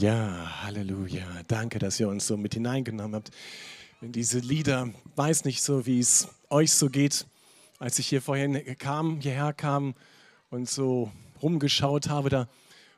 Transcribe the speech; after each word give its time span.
Ja, 0.00 0.62
Halleluja. 0.62 1.26
Danke, 1.46 1.78
dass 1.78 2.00
ihr 2.00 2.08
uns 2.08 2.26
so 2.26 2.38
mit 2.38 2.54
hineingenommen 2.54 3.16
habt 3.16 3.30
in 4.00 4.12
diese 4.12 4.38
Lieder. 4.38 4.88
Weiß 5.14 5.44
nicht 5.44 5.62
so, 5.62 5.84
wie 5.84 5.98
es 5.98 6.28
euch 6.48 6.72
so 6.72 6.88
geht. 6.88 7.26
Als 7.78 7.98
ich 7.98 8.06
hier 8.06 8.22
vorhin 8.22 8.64
kam, 8.78 9.20
hierher 9.20 9.52
kam 9.52 9.94
und 10.48 10.70
so 10.70 11.12
rumgeschaut 11.42 12.08
habe, 12.08 12.30
da 12.30 12.48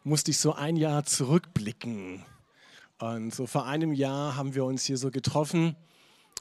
musste 0.04 0.30
ich 0.30 0.38
so 0.38 0.52
ein 0.52 0.76
Jahr 0.76 1.04
zurückblicken. 1.04 2.24
Und 3.00 3.34
so 3.34 3.48
vor 3.48 3.66
einem 3.66 3.92
Jahr 3.92 4.36
haben 4.36 4.54
wir 4.54 4.64
uns 4.64 4.84
hier 4.84 4.96
so 4.96 5.10
getroffen 5.10 5.74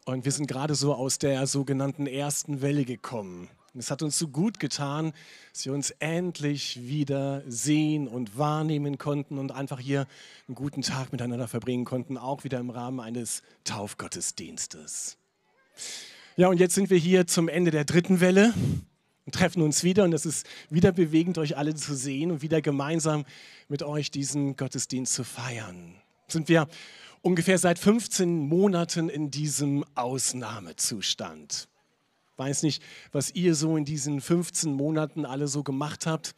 und 0.05 0.25
wir 0.25 0.31
sind 0.31 0.45
gerade 0.45 0.75
so 0.75 0.93
aus 0.93 1.17
der 1.17 1.47
sogenannten 1.47 2.05
ersten 2.05 2.61
Welle 2.61 2.85
gekommen. 2.85 3.49
Es 3.73 3.89
hat 3.89 4.01
uns 4.01 4.19
so 4.19 4.27
gut 4.27 4.59
getan, 4.59 5.13
dass 5.53 5.65
wir 5.65 5.71
uns 5.71 5.91
endlich 5.91 6.81
wieder 6.81 7.41
sehen 7.47 8.09
und 8.09 8.37
wahrnehmen 8.37 8.97
konnten 8.97 9.37
und 9.37 9.53
einfach 9.53 9.79
hier 9.79 10.07
einen 10.47 10.55
guten 10.55 10.81
Tag 10.81 11.13
miteinander 11.13 11.47
verbringen 11.47 11.85
konnten, 11.85 12.17
auch 12.17 12.43
wieder 12.43 12.59
im 12.59 12.69
Rahmen 12.69 12.99
eines 12.99 13.43
Taufgottesdienstes. 13.63 15.17
Ja, 16.35 16.49
und 16.49 16.59
jetzt 16.59 16.75
sind 16.75 16.89
wir 16.89 16.97
hier 16.97 17.27
zum 17.27 17.47
Ende 17.47 17.71
der 17.71 17.85
dritten 17.85 18.19
Welle 18.19 18.53
und 19.25 19.35
treffen 19.35 19.61
uns 19.61 19.85
wieder 19.85 20.03
und 20.03 20.11
es 20.11 20.25
ist 20.25 20.45
wieder 20.69 20.91
bewegend, 20.91 21.37
euch 21.37 21.55
alle 21.55 21.73
zu 21.73 21.95
sehen 21.95 22.31
und 22.31 22.41
wieder 22.41 22.61
gemeinsam 22.61 23.23
mit 23.69 23.83
euch 23.83 24.11
diesen 24.11 24.57
Gottesdienst 24.57 25.13
zu 25.13 25.23
feiern. 25.23 25.95
Sind 26.27 26.49
wir 26.49 26.67
ungefähr 27.21 27.57
seit 27.57 27.79
15 27.79 28.37
Monaten 28.37 29.07
in 29.07 29.31
diesem 29.31 29.85
Ausnahmezustand 29.95 31.69
weiß 32.41 32.63
nicht, 32.63 32.81
was 33.11 33.29
ihr 33.35 33.53
so 33.53 33.77
in 33.77 33.85
diesen 33.85 34.19
15 34.19 34.73
Monaten 34.73 35.25
alle 35.25 35.47
so 35.47 35.61
gemacht 35.61 36.07
habt. 36.07 36.33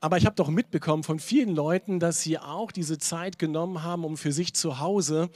Aber 0.00 0.16
ich 0.16 0.26
habe 0.26 0.36
doch 0.36 0.48
mitbekommen 0.48 1.02
von 1.02 1.18
vielen 1.18 1.54
Leuten, 1.56 1.98
dass 1.98 2.22
sie 2.22 2.38
auch 2.38 2.70
diese 2.70 2.98
Zeit 2.98 3.38
genommen 3.38 3.82
haben, 3.82 4.04
um 4.04 4.16
für 4.16 4.32
sich 4.32 4.54
zu 4.54 4.78
Hause 4.78 5.28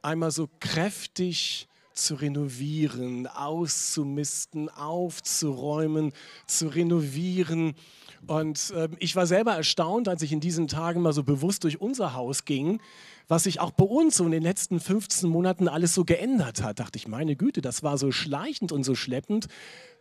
einmal 0.00 0.30
so 0.30 0.48
kräftig 0.58 1.67
zu 1.98 2.14
renovieren, 2.14 3.26
auszumisten, 3.26 4.68
aufzuräumen, 4.68 6.12
zu 6.46 6.68
renovieren. 6.68 7.74
Und 8.26 8.70
äh, 8.70 8.88
ich 8.98 9.16
war 9.16 9.26
selber 9.26 9.52
erstaunt, 9.52 10.08
als 10.08 10.22
ich 10.22 10.32
in 10.32 10.40
diesen 10.40 10.68
Tagen 10.68 11.02
mal 11.02 11.12
so 11.12 11.22
bewusst 11.22 11.64
durch 11.64 11.80
unser 11.80 12.14
Haus 12.14 12.44
ging, 12.44 12.80
was 13.28 13.44
sich 13.44 13.60
auch 13.60 13.70
bei 13.70 13.84
uns 13.84 14.16
so 14.16 14.24
in 14.24 14.32
den 14.32 14.42
letzten 14.42 14.80
15 14.80 15.28
Monaten 15.28 15.68
alles 15.68 15.94
so 15.94 16.04
geändert 16.04 16.62
hat. 16.62 16.80
Dachte 16.80 16.96
ich, 16.96 17.06
meine 17.06 17.36
Güte, 17.36 17.60
das 17.60 17.82
war 17.82 17.98
so 17.98 18.10
schleichend 18.10 18.72
und 18.72 18.84
so 18.84 18.94
schleppend. 18.94 19.46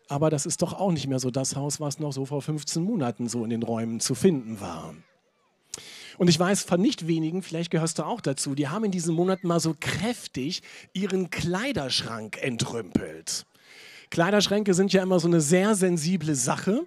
Aber 0.09 0.29
das 0.29 0.45
ist 0.45 0.61
doch 0.61 0.73
auch 0.73 0.91
nicht 0.91 1.07
mehr 1.07 1.19
so 1.19 1.31
das 1.31 1.55
Haus, 1.55 1.79
was 1.79 1.99
noch 1.99 2.13
so 2.13 2.25
vor 2.25 2.41
15 2.41 2.81
Monaten 2.81 3.27
so 3.27 3.43
in 3.43 3.49
den 3.49 3.63
Räumen 3.63 3.99
zu 3.99 4.15
finden 4.15 4.61
war. 4.61 4.93
Und 6.17 6.29
ich 6.29 6.39
weiß 6.39 6.63
von 6.63 6.81
nicht 6.81 7.07
wenigen, 7.07 7.43
vielleicht 7.43 7.69
gehörst 7.71 7.99
du 7.99 8.03
auch 8.03 8.21
dazu, 8.21 8.55
die 8.55 8.67
haben 8.67 8.85
in 8.85 8.91
diesen 8.91 9.13
Monaten 9.13 9.47
mal 9.47 9.59
so 9.59 9.75
kräftig 9.79 10.63
ihren 10.93 11.29
Kleiderschrank 11.29 12.41
entrümpelt. 12.41 13.45
Kleiderschränke 14.09 14.73
sind 14.73 14.93
ja 14.93 15.03
immer 15.03 15.19
so 15.19 15.27
eine 15.27 15.41
sehr 15.41 15.75
sensible 15.75 16.33
Sache, 16.33 16.85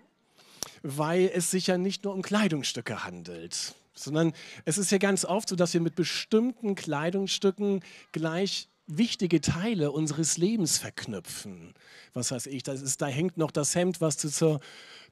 weil 0.83 1.31
es 1.33 1.51
sich 1.51 1.69
ja 1.69 1.79
nicht 1.79 2.05
nur 2.05 2.15
um 2.15 2.23
Kleidungsstücke 2.23 3.05
handelt 3.05 3.75
sondern 3.93 4.33
es 4.65 4.79
ist 4.79 4.91
ja 4.91 4.99
ganz 4.99 5.27
oft 5.27 5.51
so, 5.51 5.57
dass 5.57 5.75
wir 5.75 5.81
mit 5.83 5.95
bestimmten 5.95 6.75
Kleidungsstücken 6.75 7.83
gleich 8.13 8.70
wichtige 8.99 9.41
Teile 9.41 9.93
unseres 9.93 10.37
Lebens 10.37 10.79
verknüpfen. 10.79 11.75
Was 12.13 12.31
weiß 12.31 12.47
ich, 12.47 12.63
das 12.63 12.83
ist, 12.83 13.01
da 13.03 13.07
hängt 13.07 13.37
noch 13.37 13.51
das 13.51 13.75
Hemd, 13.75 14.01
was 14.01 14.17
du 14.17 14.29
zur, 14.29 14.61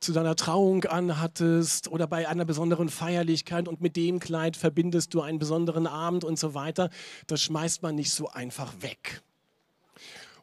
zu 0.00 0.12
deiner 0.12 0.36
Trauung 0.36 0.84
anhattest 0.84 1.88
oder 1.88 2.06
bei 2.06 2.28
einer 2.28 2.44
besonderen 2.44 2.88
Feierlichkeit 2.88 3.68
und 3.68 3.80
mit 3.80 3.96
dem 3.96 4.18
Kleid 4.20 4.56
verbindest 4.56 5.14
du 5.14 5.20
einen 5.20 5.38
besonderen 5.38 5.86
Abend 5.86 6.24
und 6.24 6.38
so 6.38 6.54
weiter. 6.54 6.90
Das 7.26 7.42
schmeißt 7.42 7.82
man 7.82 7.94
nicht 7.94 8.12
so 8.12 8.28
einfach 8.28 8.74
weg. 8.80 9.22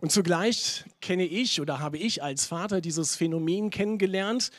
Und 0.01 0.11
zugleich 0.11 0.83
kenne 1.01 1.25
ich 1.25 1.61
oder 1.61 1.79
habe 1.79 1.97
ich 1.97 2.21
als 2.21 2.45
Vater 2.45 2.81
dieses 2.81 3.15
Phänomen 3.15 3.69
kennengelernt, 3.69 4.51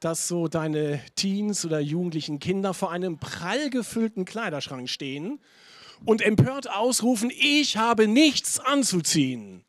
dass 0.00 0.28
so 0.28 0.48
deine 0.48 1.00
Teens 1.16 1.64
oder 1.64 1.80
jugendlichen 1.80 2.38
Kinder 2.38 2.72
vor 2.72 2.92
einem 2.92 3.18
prall 3.18 3.70
gefüllten 3.70 4.24
Kleiderschrank 4.24 4.88
stehen 4.88 5.40
und 6.04 6.22
empört 6.22 6.70
ausrufen, 6.70 7.30
ich 7.30 7.76
habe 7.76 8.08
nichts 8.08 8.60
anzuziehen. 8.60 9.64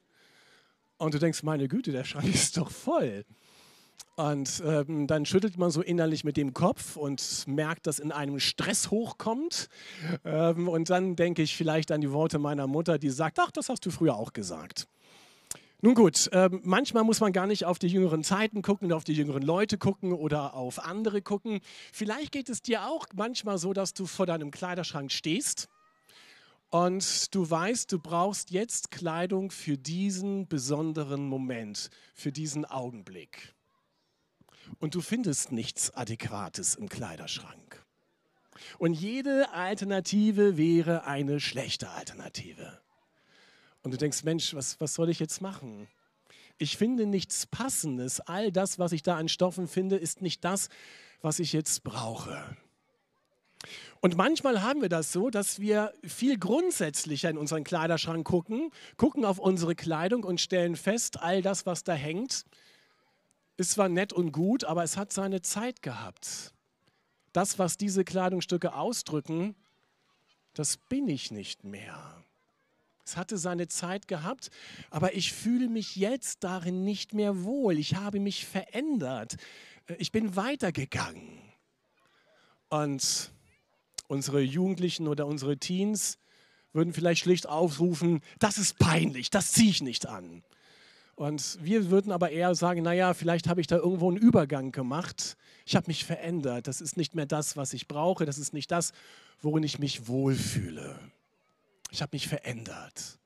Und 0.98 1.14
du 1.14 1.20
denkst, 1.20 1.44
meine 1.44 1.68
Güte, 1.68 1.92
der 1.92 2.04
Schrank 2.04 2.28
ist 2.34 2.58
doch 2.58 2.72
voll. 2.72 3.26
Und 4.16 4.62
ähm, 4.66 5.08
dann 5.08 5.26
schüttelt 5.26 5.58
man 5.58 5.72
so 5.72 5.82
innerlich 5.82 6.26
mit 6.26 6.36
dem 6.36 6.54
Kopf 6.54 6.98
und 6.98 7.48
merkt, 7.48 7.88
dass 7.88 8.00
in 8.00 8.12
einem 8.12 8.42
Stress 8.42 8.92
hochkommt. 8.92 9.70
Ähm, 10.26 10.68
und 10.68 10.90
dann 10.90 11.16
denke 11.16 11.42
ich 11.42 11.56
vielleicht 11.56 11.90
an 11.94 12.02
die 12.02 12.12
Worte 12.12 12.38
meiner 12.38 12.68
Mutter, 12.68 13.00
die 13.00 13.12
sagt, 13.12 13.40
ach, 13.40 13.52
das 13.52 13.70
hast 13.70 13.86
du 13.86 13.92
früher 13.92 14.16
auch 14.16 14.34
gesagt. 14.34 14.90
Nun 15.82 15.96
gut, 15.96 16.28
äh, 16.34 16.50
manchmal 16.64 17.06
muss 17.06 17.22
man 17.22 17.32
gar 17.32 17.48
nicht 17.48 17.64
auf 17.64 17.80
die 17.80 17.88
jüngeren 17.88 18.26
Zeiten 18.26 18.62
gucken, 18.62 18.92
auf 18.92 19.06
die 19.06 19.14
jüngeren 19.14 19.44
Leute 19.44 19.78
gucken 19.78 20.12
oder 20.12 20.54
auf 20.54 20.84
andere 20.84 21.22
gucken. 21.22 21.62
Vielleicht 21.94 22.34
geht 22.34 22.50
es 22.50 22.62
dir 22.62 22.88
auch 22.88 23.06
manchmal 23.16 23.58
so, 23.58 23.72
dass 23.72 23.94
du 23.94 24.06
vor 24.06 24.26
deinem 24.26 24.52
Kleiderschrank 24.52 25.14
stehst 25.14 25.70
und 26.70 27.34
du 27.34 27.50
weißt, 27.50 27.92
du 27.92 28.00
brauchst 28.00 28.52
jetzt 28.52 28.92
Kleidung 28.92 29.50
für 29.50 29.78
diesen 29.78 30.48
besonderen 30.48 31.28
Moment, 31.28 31.90
für 32.14 32.32
diesen 32.32 32.66
Augenblick. 32.66 33.56
Und 34.80 34.94
du 34.94 35.02
findest 35.02 35.52
nichts 35.52 35.92
Adäquates 35.92 36.76
im 36.76 36.88
Kleiderschrank. 36.88 37.84
Und 38.78 38.94
jede 38.94 39.52
Alternative 39.52 40.58
wäre 40.58 41.06
eine 41.06 41.40
schlechte 41.40 41.90
Alternative. 41.90 42.80
Und 43.82 43.92
du 43.92 43.98
denkst, 43.98 44.24
Mensch, 44.24 44.54
was, 44.54 44.80
was 44.80 44.94
soll 44.94 45.10
ich 45.10 45.20
jetzt 45.20 45.42
machen? 45.42 45.88
Ich 46.58 46.78
finde 46.78 47.06
nichts 47.06 47.48
Passendes. 47.48 48.20
All 48.20 48.52
das, 48.52 48.78
was 48.78 48.92
ich 48.92 49.02
da 49.02 49.18
an 49.18 49.30
Stoffen 49.30 49.68
finde, 49.68 49.96
ist 49.96 50.22
nicht 50.22 50.44
das, 50.44 50.70
was 51.22 51.40
ich 51.40 51.54
jetzt 51.54 51.84
brauche. 51.84 52.58
Und 54.02 54.16
manchmal 54.16 54.62
haben 54.62 54.82
wir 54.82 54.90
das 54.90 55.12
so, 55.12 55.30
dass 55.30 55.60
wir 55.60 55.94
viel 56.04 56.38
grundsätzlicher 56.38 57.30
in 57.30 57.38
unseren 57.38 57.64
Kleiderschrank 57.64 58.26
gucken, 58.26 58.72
gucken 58.96 59.26
auf 59.26 59.40
unsere 59.40 59.76
Kleidung 59.76 60.24
und 60.24 60.40
stellen 60.40 60.78
fest, 60.78 61.22
all 61.22 61.42
das, 61.42 61.66
was 61.66 61.84
da 61.84 61.94
hängt, 61.94 62.46
ist 63.58 63.72
zwar 63.72 63.90
nett 63.90 64.14
und 64.14 64.32
gut, 64.32 64.64
aber 64.64 64.84
es 64.84 64.96
hat 64.96 65.12
seine 65.12 65.42
Zeit 65.42 65.82
gehabt. 65.82 66.54
Das, 67.34 67.60
was 67.60 67.78
diese 67.78 68.06
Kleidungsstücke 68.06 68.74
ausdrücken, 68.74 69.56
das 70.54 70.78
bin 70.78 71.10
ich 71.10 71.32
nicht 71.32 71.66
mehr. 71.66 72.24
Es 73.06 73.18
hatte 73.18 73.38
seine 73.38 73.68
Zeit 73.68 74.08
gehabt, 74.08 74.50
aber 74.90 75.16
ich 75.16 75.34
fühle 75.34 75.68
mich 75.68 75.96
jetzt 75.96 76.44
darin 76.44 76.84
nicht 76.84 77.14
mehr 77.14 77.44
wohl. 77.44 77.78
Ich 77.78 77.96
habe 77.96 78.20
mich 78.20 78.46
verändert. 78.46 79.36
Äh, 79.88 79.96
ich 79.98 80.12
bin 80.12 80.36
weitergegangen. 80.36 81.42
Und 82.70 83.32
unsere 84.10 84.42
Jugendlichen 84.42 85.08
oder 85.08 85.26
unsere 85.28 85.58
Teens 85.58 86.18
würden 86.74 86.94
vielleicht 86.94 87.22
schlicht 87.22 87.48
aufrufen, 87.48 88.22
das 88.40 88.58
ist 88.58 88.78
peinlich, 88.78 89.30
das 89.30 89.54
ziehe 89.54 89.70
ich 89.70 89.82
nicht 89.82 90.08
an. 90.08 90.44
Und 91.16 91.58
wir 91.62 91.90
würden 91.90 92.12
aber 92.12 92.32
eher 92.32 92.56
sagen, 92.56 92.82
naja, 92.82 93.14
vielleicht 93.14 93.48
habe 93.48 93.62
ich 93.62 93.68
da 93.68 93.76
irgendwo 93.76 94.08
einen 94.08 94.18
Übergang 94.18 94.72
gemacht. 94.72 95.36
Ich 95.66 95.76
habe 95.76 95.88
mich 95.88 96.06
verändert. 96.06 96.66
Das 96.68 96.80
ist 96.80 96.96
nicht 96.96 97.14
mehr 97.14 97.26
das, 97.26 97.58
was 97.58 97.74
ich 97.74 97.90
brauche. 97.90 98.26
Das 98.26 98.38
ist 98.38 98.54
nicht 98.54 98.72
das, 98.72 98.94
worin 99.42 99.64
ich 99.64 99.80
mich 99.80 100.08
wohlfühle. 100.08 100.98
Ich 101.92 102.02
habe 102.02 102.12
mich 102.14 102.30
verändert. 102.30 103.20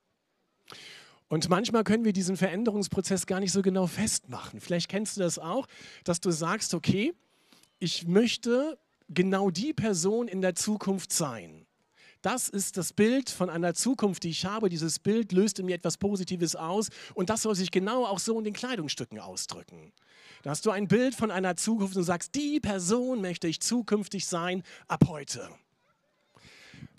Und 1.27 1.49
manchmal 1.49 1.83
können 1.83 2.03
wir 2.03 2.13
diesen 2.13 2.35
Veränderungsprozess 2.35 3.27
gar 3.27 3.39
nicht 3.39 3.51
so 3.51 3.61
genau 3.61 3.85
festmachen. 3.85 4.59
Vielleicht 4.59 4.89
kennst 4.89 5.17
du 5.17 5.22
das 5.22 5.38
auch, 5.38 5.67
dass 6.03 6.19
du 6.19 6.31
sagst, 6.31 6.73
okay, 6.73 7.13
ich 7.77 8.07
möchte 8.07 8.79
genau 9.09 9.50
die 9.50 9.74
Person 9.74 10.28
in 10.28 10.41
der 10.41 10.55
Zukunft 10.55 11.11
sein. 11.14 11.66
Das 12.22 12.47
ist 12.47 12.78
das 12.78 12.94
Bild 12.94 13.29
von 13.29 13.50
einer 13.50 13.73
Zukunft, 13.73 14.23
die 14.23 14.29
ich 14.29 14.46
habe. 14.46 14.70
Dieses 14.70 14.97
Bild 14.97 15.34
löst 15.34 15.59
in 15.59 15.66
mir 15.66 15.76
etwas 15.76 15.97
Positives 15.97 16.55
aus 16.55 16.90
und 17.16 17.29
das 17.29 17.41
soll 17.41 17.53
sich 17.53 17.70
genau 17.70 18.05
auch 18.05 18.20
so 18.20 18.38
in 18.38 18.46
den 18.46 18.53
Kleidungsstücken 18.53 19.20
ausdrücken. 19.20 19.91
Da 20.41 20.52
hast 20.52 20.66
du 20.66 20.72
ein 20.72 20.88
Bild 20.88 21.16
von 21.16 21.32
einer 21.32 21.58
Zukunft 21.58 21.97
und 21.97 22.03
sagst, 22.03 22.34
die 22.35 22.61
Person 22.61 23.22
möchte 23.22 23.47
ich 23.47 23.59
zukünftig 23.59 24.26
sein 24.26 24.64
ab 24.88 25.03
heute. 25.08 25.49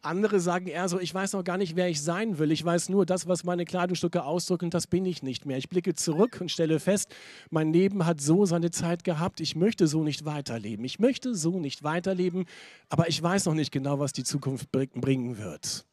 Andere 0.05 0.41
sagen 0.41 0.67
eher 0.67 0.89
so, 0.89 1.01
ich 1.01 1.15
weiß 1.15 1.33
noch 1.33 1.45
gar 1.45 1.57
nicht, 1.57 1.77
wer 1.77 1.89
ich 1.89 2.03
sein 2.03 2.39
will. 2.39 2.53
Ich 2.53 2.65
weiß 2.65 2.89
nur 2.89 3.07
das, 3.07 3.27
was 3.27 3.45
meine 3.45 3.65
Kleidungsstücke 3.65 4.25
ausdrücken, 4.25 4.71
das 4.71 4.87
bin 4.87 5.05
ich 5.07 5.23
nicht 5.23 5.47
mehr. 5.47 5.59
Ich 5.59 5.69
blicke 5.69 5.95
zurück 5.95 6.39
und 6.41 6.51
stelle 6.51 6.79
fest, 6.81 7.15
mein 7.51 7.73
Leben 7.73 8.05
hat 8.07 8.21
so 8.21 8.45
seine 8.45 8.71
Zeit 8.71 9.05
gehabt. 9.05 9.41
Ich 9.41 9.57
möchte 9.57 9.87
so 9.87 10.03
nicht 10.03 10.25
weiterleben. 10.25 10.85
Ich 10.85 10.99
möchte 10.99 11.35
so 11.35 11.59
nicht 11.59 11.83
weiterleben, 11.83 12.45
aber 12.89 13.09
ich 13.09 13.23
weiß 13.23 13.47
noch 13.47 13.55
nicht 13.55 13.73
genau, 13.73 13.99
was 13.99 14.13
die 14.13 14.25
Zukunft 14.25 14.71
bringen 14.71 15.39
wird. 15.39 15.87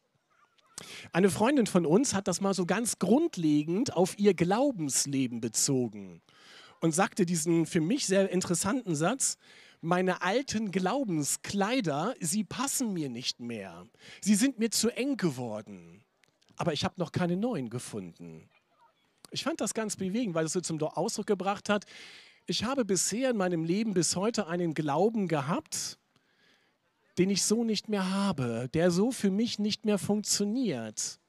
Eine 1.14 1.30
Freundin 1.30 1.68
von 1.68 1.86
uns 1.86 2.14
hat 2.14 2.28
das 2.28 2.42
mal 2.42 2.54
so 2.54 2.66
ganz 2.66 3.00
grundlegend 3.00 3.96
auf 3.96 4.18
ihr 4.18 4.34
Glaubensleben 4.34 5.40
bezogen 5.40 6.22
und 6.80 6.94
sagte 6.94 7.26
diesen 7.26 7.66
für 7.66 7.82
mich 7.82 8.08
sehr 8.08 8.30
interessanten 8.32 8.96
Satz, 8.96 9.38
meine 9.82 10.22
alten 10.22 10.72
Glaubenskleider, 10.72 12.16
sie 12.20 12.44
passen 12.44 12.94
mir 12.94 13.10
nicht 13.10 13.40
mehr. 13.40 13.88
Sie 14.22 14.36
sind 14.36 14.60
mir 14.60 14.70
zu 14.70 14.90
eng 14.90 15.18
geworden. 15.18 16.04
Aber 16.56 16.74
ich 16.74 16.86
habe 16.86 16.96
noch 16.98 17.12
keine 17.12 17.36
neuen 17.36 17.70
gefunden. 17.70 18.48
Ich 19.32 19.44
fand 19.44 19.60
das 19.60 19.74
ganz 19.74 19.96
bewegend, 19.96 20.36
weil 20.36 20.46
es 20.46 20.54
so 20.54 20.62
zum 20.62 20.82
Ausdruck 20.82 21.26
gebracht 21.26 21.70
hat, 21.70 21.86
ich 22.46 22.64
habe 22.64 22.86
bisher 22.86 23.32
in 23.32 23.38
meinem 23.38 23.64
Leben 23.64 23.94
bis 23.94 24.16
heute 24.16 24.48
einen 24.48 24.74
Glauben 24.74 25.28
gehabt, 25.28 25.98
den 27.18 27.30
ich 27.30 27.44
so 27.44 27.64
nicht 27.64 27.88
mehr 27.88 28.10
habe, 28.10 28.70
der 28.74 28.92
so 28.92 29.12
für 29.12 29.32
mich 29.32 29.60
nicht 29.60 29.86
mehr 29.86 29.98
funktioniert. 29.98 31.20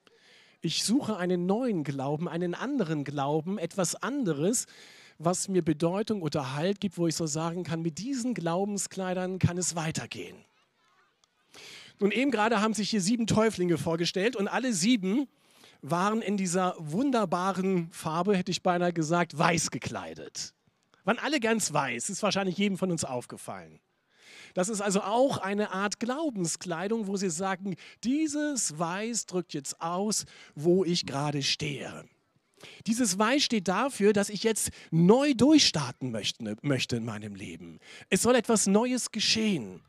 Ich 0.60 0.84
suche 0.84 1.16
einen 1.16 1.46
neuen 1.46 1.84
Glauben, 1.84 2.28
einen 2.28 2.54
anderen 2.54 3.04
Glauben, 3.04 3.58
etwas 3.58 3.94
anderes, 3.96 4.66
was 5.24 5.48
mir 5.48 5.62
Bedeutung 5.62 6.22
oder 6.22 6.54
Halt 6.54 6.80
gibt, 6.80 6.98
wo 6.98 7.06
ich 7.06 7.14
so 7.14 7.26
sagen 7.26 7.64
kann, 7.64 7.82
mit 7.82 7.98
diesen 7.98 8.34
Glaubenskleidern 8.34 9.38
kann 9.38 9.58
es 9.58 9.74
weitergehen. 9.74 10.36
Nun 11.98 12.10
eben 12.10 12.30
gerade 12.30 12.60
haben 12.60 12.74
sich 12.74 12.90
hier 12.90 13.00
sieben 13.00 13.26
Täuflinge 13.26 13.78
vorgestellt 13.78 14.34
und 14.36 14.48
alle 14.48 14.72
sieben 14.72 15.28
waren 15.82 16.22
in 16.22 16.36
dieser 16.36 16.74
wunderbaren 16.78 17.90
Farbe, 17.92 18.36
hätte 18.36 18.50
ich 18.50 18.62
beinahe 18.62 18.92
gesagt, 18.92 19.36
weiß 19.36 19.70
gekleidet. 19.70 20.54
Waren 21.04 21.18
alle 21.18 21.40
ganz 21.40 21.72
weiß, 21.72 22.08
ist 22.08 22.22
wahrscheinlich 22.22 22.56
jedem 22.56 22.78
von 22.78 22.90
uns 22.90 23.04
aufgefallen. 23.04 23.80
Das 24.54 24.68
ist 24.68 24.80
also 24.80 25.02
auch 25.02 25.38
eine 25.38 25.72
Art 25.72 25.98
Glaubenskleidung, 25.98 27.06
wo 27.06 27.16
sie 27.16 27.30
sagen, 27.30 27.76
dieses 28.04 28.78
Weiß 28.78 29.26
drückt 29.26 29.54
jetzt 29.54 29.80
aus, 29.80 30.26
wo 30.54 30.84
ich 30.84 31.06
gerade 31.06 31.42
stehe. 31.42 32.04
Dieses 32.86 33.18
Weiß 33.18 33.42
steht 33.42 33.68
dafür, 33.68 34.12
dass 34.12 34.28
ich 34.28 34.42
jetzt 34.42 34.70
neu 34.90 35.34
durchstarten 35.34 36.10
möchte, 36.10 36.56
möchte 36.62 36.96
in 36.96 37.04
meinem 37.04 37.34
Leben. 37.34 37.78
Es 38.10 38.22
soll 38.22 38.34
etwas 38.34 38.66
Neues 38.66 39.10
geschehen. 39.10 39.80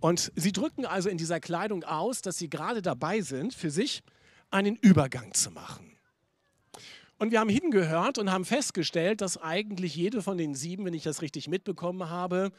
Und 0.00 0.32
sie 0.36 0.52
drücken 0.52 0.86
also 0.86 1.08
in 1.08 1.18
dieser 1.18 1.40
Kleidung 1.40 1.84
aus, 1.84 2.22
dass 2.22 2.38
sie 2.38 2.48
gerade 2.48 2.82
dabei 2.82 3.20
sind, 3.20 3.52
für 3.54 3.70
sich 3.70 4.02
einen 4.50 4.76
Übergang 4.76 5.34
zu 5.34 5.50
machen. 5.50 5.98
Und 7.18 7.32
wir 7.32 7.40
haben 7.40 7.50
hingehört 7.50 8.18
und 8.18 8.30
haben 8.30 8.44
festgestellt, 8.44 9.20
dass 9.20 9.42
eigentlich 9.42 9.96
jede 9.96 10.22
von 10.22 10.38
den 10.38 10.54
sieben, 10.54 10.84
wenn 10.84 10.94
ich 10.94 11.02
das 11.02 11.20
richtig 11.20 11.48
mitbekommen 11.48 12.08
habe, 12.08 12.52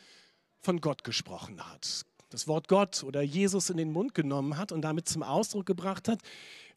von 0.59 0.81
Gott 0.81 1.05
gesprochen 1.05 1.65
hat. 1.65 2.05
Das 2.29 2.47
Wort 2.47 2.67
Gott 2.67 3.03
oder 3.03 3.21
Jesus 3.21 3.69
in 3.69 3.77
den 3.77 3.91
Mund 3.91 4.13
genommen 4.13 4.57
hat 4.57 4.73
und 4.73 4.81
damit 4.81 5.07
zum 5.07 5.23
Ausdruck 5.23 5.65
gebracht 5.65 6.09
hat, 6.09 6.19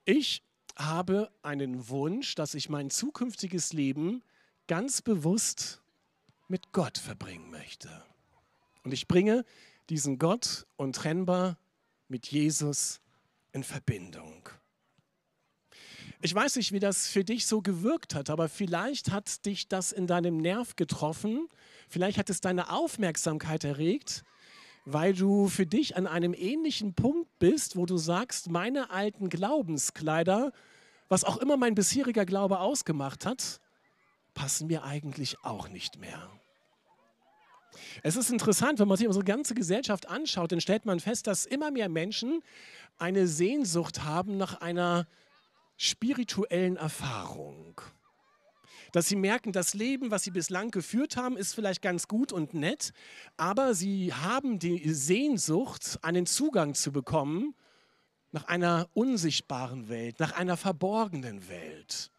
ich 0.05 0.43
habe 0.77 1.31
einen 1.43 1.89
Wunsch, 1.89 2.35
dass 2.35 2.55
ich 2.55 2.69
mein 2.69 2.91
zukünftiges 2.91 3.73
Leben 3.73 4.23
ganz 4.67 5.03
bewusst 5.03 5.83
mit 6.49 6.73
Gott 6.73 6.99
verbringen 6.99 7.51
möchte. 7.51 8.05
Und 8.85 8.93
ich 8.93 9.09
bringe 9.09 9.45
diesen 9.91 10.19
Gott 10.19 10.67
untrennbar 10.77 11.59
mit 12.09 12.27
Jesus 12.29 13.01
in 13.53 13.65
Verbindung. 13.65 14.49
Ich 16.21 16.35
weiß 16.35 16.57
nicht, 16.57 16.73
wie 16.73 16.79
das 16.79 17.09
für 17.09 17.25
dich 17.25 17.47
so 17.47 17.63
gewirkt 17.63 18.15
hat, 18.15 18.31
aber 18.31 18.49
vielleicht 18.49 19.11
hat 19.11 19.45
dich 19.45 19.69
das 19.69 19.91
in 19.91 20.07
deinem 20.07 20.37
Nerv 20.37 20.77
getroffen, 20.77 21.49
vielleicht 21.89 22.17
hat 22.17 22.31
es 22.31 22.41
deine 22.41 22.71
Aufmerksamkeit 22.71 23.65
erregt, 23.65 24.23
weil 24.85 25.15
du 25.15 25.49
für 25.49 25.67
dich 25.67 25.97
an 25.97 26.07
einem 26.07 26.35
ähnlichen 26.35 26.95
Punkt 26.95 27.29
bist, 27.39 27.77
wo 27.77 27.87
du 27.87 27.97
sagst, 27.97 28.51
meine 28.51 28.91
alten 28.91 29.29
Glaubenskleider, 29.29 30.53
was 31.09 31.25
auch 31.25 31.37
immer 31.39 31.57
mein 31.57 31.75
bisheriger 31.75 32.25
Glaube 32.25 32.59
ausgemacht 32.59 33.27
hat, 33.27 33.61
passen 34.35 34.67
mir 34.67 34.85
eigentlich 34.85 35.37
auch 35.45 35.69
nicht 35.69 35.99
mehr. 35.99 36.31
Es 38.03 38.17
ist 38.17 38.31
interessant, 38.31 38.79
wenn 38.79 38.89
man 38.89 38.97
sich 38.97 39.07
unsere 39.07 39.25
ganze 39.25 39.55
Gesellschaft 39.55 40.09
anschaut, 40.09 40.53
dann 40.53 40.61
stellt 40.61 40.85
man 40.85 41.01
fest, 41.01 41.27
dass 41.27 41.47
immer 41.47 41.71
mehr 41.71 41.89
Menschen 41.89 42.43
eine 42.99 43.27
Sehnsucht 43.27 44.05
haben 44.05 44.37
nach 44.37 44.61
einer 44.61 45.07
spirituellen 45.77 46.77
Erfahrung. 46.77 47.81
Dass 48.93 49.09
sie 49.09 49.17
merken, 49.17 49.53
das 49.53 49.73
Leben, 49.73 50.11
was 50.11 50.23
sie 50.23 50.31
bislang 50.31 50.71
geführt 50.71 51.17
haben, 51.17 51.39
ist 51.39 51.55
vielleicht 51.55 51.81
ganz 51.81 52.09
gut 52.09 52.31
und 52.31 52.53
nett, 52.53 52.93
aber 53.39 53.75
sie 53.75 54.13
haben 54.13 54.59
die 54.59 54.93
Sehnsucht, 54.93 55.99
einen 56.03 56.27
Zugang 56.27 56.75
zu 56.75 56.93
bekommen 56.93 57.55
nach 58.33 58.45
einer 58.45 58.89
unsichtbaren 58.93 59.89
Welt, 59.89 60.21
nach 60.21 60.33
einer 60.33 60.59
verborgenen 60.59 61.49
Welt. 61.49 62.11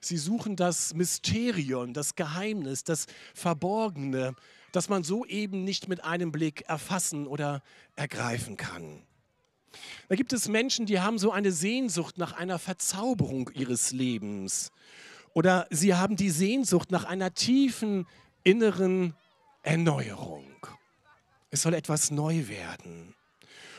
Sie 0.00 0.16
suchen 0.16 0.54
das 0.54 0.94
Mysterium, 0.94 1.94
das 1.94 2.14
Geheimnis, 2.14 2.84
das 2.84 3.06
Verborgene, 3.34 4.34
das 4.70 4.88
man 4.88 5.02
so 5.02 5.24
eben 5.24 5.64
nicht 5.64 5.88
mit 5.88 6.04
einem 6.04 6.30
Blick 6.30 6.62
erfassen 6.68 7.26
oder 7.26 7.62
ergreifen 7.96 8.56
kann. 8.56 9.02
Da 10.08 10.14
gibt 10.14 10.32
es 10.32 10.46
Menschen, 10.48 10.86
die 10.86 11.00
haben 11.00 11.18
so 11.18 11.32
eine 11.32 11.50
Sehnsucht 11.50 12.18
nach 12.18 12.32
einer 12.34 12.58
Verzauberung 12.58 13.50
ihres 13.54 13.90
Lebens. 13.92 14.70
Oder 15.34 15.66
sie 15.70 15.94
haben 15.94 16.16
die 16.16 16.30
Sehnsucht 16.30 16.90
nach 16.90 17.04
einer 17.04 17.34
tiefen 17.34 18.06
inneren 18.44 19.14
Erneuerung. 19.62 20.44
Es 21.50 21.62
soll 21.62 21.74
etwas 21.74 22.10
neu 22.10 22.48
werden. 22.48 23.14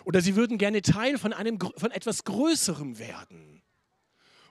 Oder 0.04 0.22
sie 0.22 0.36
würden 0.36 0.58
gerne 0.58 0.82
Teil 0.82 1.18
von, 1.18 1.34
einem, 1.34 1.58
von 1.60 1.92
etwas 1.92 2.26
Größerem 2.26 3.00
werden 3.00 3.64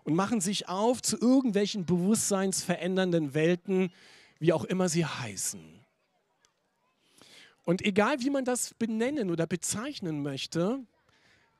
und 0.02 0.14
machen 0.14 0.40
sich 0.40 0.68
auf 0.68 1.02
zu 1.02 1.18
irgendwelchen 1.18 1.86
bewusstseinsverändernden 1.86 3.34
Welten, 3.34 3.92
wie 4.38 4.52
auch 4.52 4.64
immer 4.64 4.88
sie 4.88 5.04
heißen. 5.04 5.80
Und 7.64 7.82
egal 7.82 8.20
wie 8.20 8.30
man 8.30 8.44
das 8.44 8.74
benennen 8.74 9.30
oder 9.30 9.46
bezeichnen 9.46 10.22
möchte, 10.22 10.80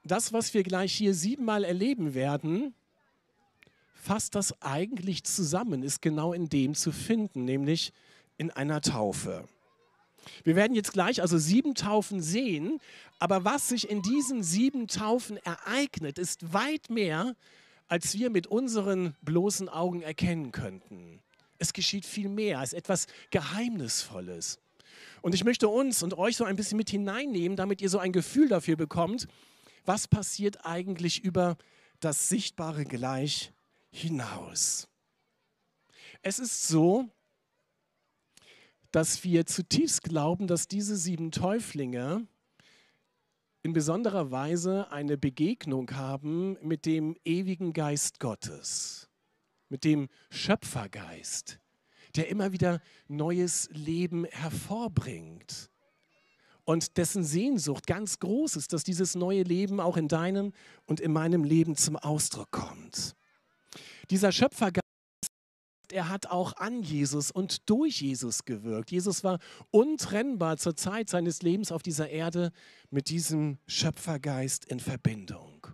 das, 0.05 0.32
was 0.32 0.52
wir 0.52 0.62
gleich 0.62 0.93
hier 0.93 1.14
siebenmal 1.14 1.64
erleben 1.64 2.14
werden, 2.14 2.75
fasst 4.04 4.34
das 4.34 4.60
eigentlich 4.60 5.24
zusammen, 5.24 5.82
ist 5.82 6.02
genau 6.02 6.32
in 6.32 6.48
dem 6.48 6.74
zu 6.74 6.92
finden, 6.92 7.44
nämlich 7.44 7.92
in 8.36 8.50
einer 8.50 8.82
Taufe. 8.82 9.48
Wir 10.42 10.56
werden 10.56 10.74
jetzt 10.74 10.92
gleich 10.92 11.22
also 11.22 11.38
sieben 11.38 11.74
Taufen 11.74 12.20
sehen, 12.20 12.80
aber 13.18 13.44
was 13.44 13.68
sich 13.68 13.88
in 13.88 14.02
diesen 14.02 14.42
sieben 14.42 14.88
Taufen 14.88 15.38
ereignet, 15.38 16.18
ist 16.18 16.52
weit 16.52 16.90
mehr, 16.90 17.34
als 17.88 18.14
wir 18.14 18.30
mit 18.30 18.46
unseren 18.46 19.14
bloßen 19.22 19.68
Augen 19.68 20.02
erkennen 20.02 20.52
könnten. 20.52 21.20
Es 21.58 21.72
geschieht 21.72 22.04
viel 22.04 22.28
mehr, 22.28 22.60
es 22.60 22.72
ist 22.72 22.78
etwas 22.78 23.06
Geheimnisvolles. 23.30 24.58
Und 25.22 25.34
ich 25.34 25.44
möchte 25.44 25.68
uns 25.68 26.02
und 26.02 26.18
euch 26.18 26.36
so 26.36 26.44
ein 26.44 26.56
bisschen 26.56 26.76
mit 26.76 26.90
hineinnehmen, 26.90 27.56
damit 27.56 27.80
ihr 27.80 27.88
so 27.88 27.98
ein 27.98 28.12
Gefühl 28.12 28.48
dafür 28.48 28.76
bekommt, 28.76 29.28
was 29.86 30.08
passiert 30.08 30.64
eigentlich 30.67 31.24
über 31.24 31.56
das 32.00 32.29
Sichtbare 32.29 32.84
gleich 32.84 33.52
hinaus. 33.94 34.89
Es 36.22 36.39
ist 36.39 36.67
so, 36.67 37.08
dass 38.91 39.24
wir 39.24 39.46
zutiefst 39.46 40.03
glauben, 40.03 40.46
dass 40.46 40.69
diese 40.69 40.96
sieben 40.96 41.31
Täuflinge 41.31 42.27
in 43.63 43.72
besonderer 43.72 44.31
Weise 44.31 44.91
eine 44.91 45.17
Begegnung 45.17 45.91
haben 45.93 46.58
mit 46.60 46.86
dem 46.86 47.17
ewigen 47.24 47.72
Geist 47.72 48.20
Gottes, 48.20 49.08
mit 49.69 49.84
dem 49.84 50.08
Schöpfergeist, 50.29 51.60
der 52.17 52.29
immer 52.29 52.53
wieder 52.53 52.81
neues 53.06 53.69
Leben 53.72 54.24
hervorbringt 54.27 55.70
und 56.65 56.96
dessen 56.96 57.22
Sehnsucht 57.22 57.86
ganz 57.86 58.19
groß 58.19 58.56
ist, 58.56 58.72
dass 58.72 58.82
dieses 58.82 59.15
neue 59.15 59.43
Leben 59.43 59.81
auch 59.81 59.96
in 59.96 60.08
deinem 60.08 60.53
und 60.86 61.01
in 61.01 61.13
meinem 61.13 61.44
Leben 61.44 61.77
zum 61.77 61.96
Ausdruck 61.96 62.51
kommt. 62.51 63.15
Dieser 64.11 64.32
Schöpfergeist, 64.32 64.82
er 65.93 66.08
hat 66.08 66.27
auch 66.27 66.56
an 66.56 66.82
Jesus 66.82 67.31
und 67.31 67.69
durch 67.70 68.01
Jesus 68.01 68.44
gewirkt. 68.44 68.91
Jesus 68.91 69.23
war 69.23 69.39
untrennbar 69.70 70.56
zur 70.56 70.77
Zeit 70.77 71.08
seines 71.08 71.43
Lebens 71.43 71.70
auf 71.70 71.82
dieser 71.82 72.08
Erde 72.11 72.51
mit 72.91 73.08
diesem 73.08 73.58
Schöpfergeist 73.67 74.65
in 74.65 74.81
Verbindung. 74.81 75.67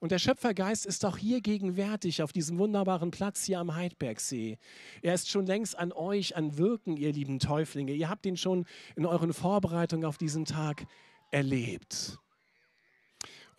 Und 0.00 0.12
der 0.12 0.18
Schöpfergeist 0.18 0.86
ist 0.86 1.04
auch 1.04 1.18
hier 1.18 1.42
gegenwärtig 1.42 2.22
auf 2.22 2.32
diesem 2.32 2.58
wunderbaren 2.58 3.10
Platz 3.10 3.44
hier 3.44 3.60
am 3.60 3.74
Heidbergsee. 3.74 4.56
Er 5.02 5.12
ist 5.12 5.28
schon 5.28 5.44
längst 5.44 5.78
an 5.78 5.92
euch, 5.92 6.36
an 6.36 6.56
Wirken, 6.56 6.96
ihr 6.96 7.12
lieben 7.12 7.38
Täuflinge. 7.38 7.92
Ihr 7.92 8.08
habt 8.08 8.24
ihn 8.24 8.38
schon 8.38 8.64
in 8.96 9.04
euren 9.04 9.34
Vorbereitungen 9.34 10.06
auf 10.06 10.16
diesen 10.16 10.46
Tag 10.46 10.86
erlebt. 11.30 12.18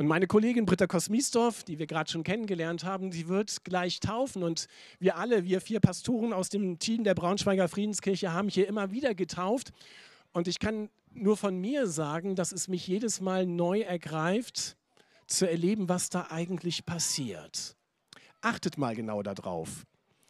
Und 0.01 0.07
meine 0.07 0.25
Kollegin 0.25 0.65
Britta 0.65 0.87
Kosmiesdorf, 0.87 1.63
die 1.63 1.77
wir 1.77 1.85
gerade 1.85 2.09
schon 2.09 2.23
kennengelernt 2.23 2.83
haben, 2.83 3.11
die 3.11 3.27
wird 3.27 3.63
gleich 3.63 3.99
taufen. 3.99 4.41
Und 4.41 4.67
wir 4.97 5.15
alle, 5.15 5.45
wir 5.45 5.61
vier 5.61 5.79
Pastoren 5.79 6.33
aus 6.33 6.49
dem 6.49 6.79
Team 6.79 7.03
der 7.03 7.13
Braunschweiger 7.13 7.67
Friedenskirche, 7.67 8.33
haben 8.33 8.49
hier 8.49 8.67
immer 8.67 8.89
wieder 8.89 9.13
getauft. 9.13 9.71
Und 10.33 10.47
ich 10.47 10.57
kann 10.57 10.89
nur 11.13 11.37
von 11.37 11.55
mir 11.61 11.85
sagen, 11.85 12.35
dass 12.35 12.51
es 12.51 12.67
mich 12.67 12.87
jedes 12.87 13.21
Mal 13.21 13.45
neu 13.45 13.81
ergreift, 13.81 14.75
zu 15.27 15.47
erleben, 15.47 15.87
was 15.87 16.09
da 16.09 16.29
eigentlich 16.31 16.83
passiert. 16.83 17.75
Achtet 18.41 18.79
mal 18.79 18.95
genau 18.95 19.21
darauf. 19.21 19.85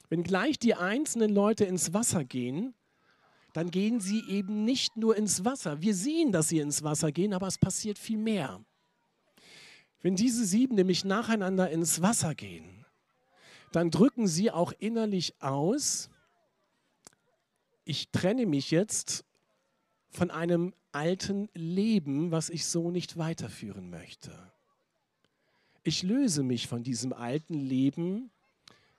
Wenn 0.10 0.24
gleich 0.24 0.60
die 0.60 0.76
einzelnen 0.76 1.34
Leute 1.34 1.64
ins 1.64 1.94
Wasser 1.94 2.26
gehen, 2.26 2.74
dann 3.54 3.72
gehen 3.72 4.02
sie 4.02 4.22
eben 4.28 4.66
nicht 4.66 4.98
nur 4.98 5.16
ins 5.16 5.46
Wasser. 5.46 5.82
Wir 5.82 5.96
sehen, 5.96 6.34
dass 6.34 6.50
sie 6.50 6.60
ins 6.60 6.84
Wasser 6.84 7.14
gehen, 7.14 7.34
aber 7.34 7.48
es 7.48 7.58
passiert 7.58 7.98
viel 7.98 8.18
mehr. 8.18 8.60
Wenn 10.02 10.16
diese 10.16 10.46
sieben 10.46 10.76
nämlich 10.76 11.06
nacheinander 11.06 11.70
ins 11.70 12.02
Wasser 12.02 12.36
gehen, 12.36 12.86
dann 13.72 13.92
drücken 13.92 14.28
sie 14.28 14.52
auch 14.52 14.74
innerlich 14.80 15.42
aus, 15.42 16.10
ich 17.86 18.10
trenne 18.10 18.46
mich 18.46 18.72
jetzt 18.72 19.26
von 20.10 20.30
einem 20.30 20.74
alten 20.92 21.50
Leben, 21.54 22.32
was 22.32 22.50
ich 22.50 22.66
so 22.66 22.92
nicht 22.92 23.18
weiterführen 23.18 23.90
möchte. 23.90 24.32
Ich 25.84 26.04
löse 26.04 26.44
mich 26.44 26.68
von 26.68 26.84
diesem 26.84 27.14
alten 27.14 27.56
Leben, 27.56 28.30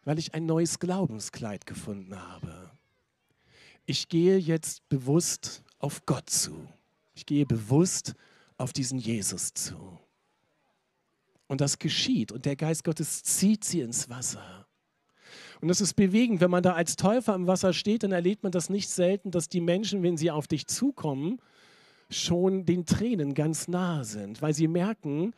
weil 0.05 0.19
ich 0.19 0.35
ein 0.35 0.47
neues 0.47 0.79
Glaubenskleid 0.79 1.67
gefunden 1.67 2.21
habe. 2.21 2.71
Ich 3.87 4.09
gehe 4.09 4.37
jetzt 4.39 4.89
bewusst 4.89 5.63
auf 5.79 6.07
Gott 6.07 6.31
zu. 6.31 6.69
Ich 7.15 7.27
gehe 7.27 7.47
bewusst 7.47 8.15
auf 8.57 8.73
diesen 8.73 8.99
Jesus 8.99 9.55
zu. 9.55 9.99
Und 11.53 11.61
das 11.61 11.79
geschieht 11.79 12.33
und 12.33 12.47
der 12.47 12.57
Geist 12.57 12.83
Gottes 12.83 13.25
zieht 13.25 13.63
sie 13.63 13.83
ins 13.83 14.09
Wasser. 14.09 14.67
Und 15.61 15.69
das 15.69 15.83
ist 15.83 15.93
bewegend, 15.93 16.41
wenn 16.41 16.51
man 16.51 16.63
da 16.63 16.73
als 16.73 16.97
Täufer 16.97 17.35
im 17.35 17.47
Wasser 17.47 17.75
steht, 17.75 18.05
dann 18.05 18.13
erlebt 18.13 18.43
man 18.43 18.53
das 18.53 18.71
nicht 18.71 18.89
selten, 18.89 19.31
dass 19.31 19.51
die 19.51 19.61
Menschen, 19.61 20.03
wenn 20.03 20.17
sie 20.17 20.31
auf 20.31 20.49
dich 20.49 20.67
zukommen, 20.67 21.43
schon 22.09 22.65
den 22.65 22.87
Tränen 22.87 23.35
ganz 23.35 23.69
nahe 23.69 24.07
sind, 24.07 24.41
weil 24.41 24.55
sie 24.55 24.67
merken, 24.67 25.35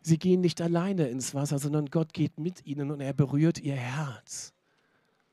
sie 0.00 0.18
gehen 0.18 0.40
nicht 0.40 0.60
alleine 0.60 1.06
ins 1.06 1.32
Wasser, 1.32 1.60
sondern 1.60 1.86
Gott 1.86 2.12
geht 2.12 2.40
mit 2.40 2.66
ihnen 2.66 2.90
und 2.90 3.00
er 3.00 3.12
berührt 3.12 3.60
ihr 3.60 3.76
Herz. 3.76 4.54